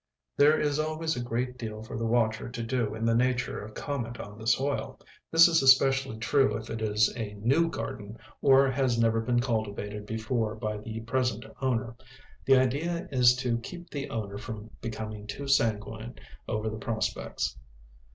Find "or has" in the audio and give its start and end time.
8.41-8.97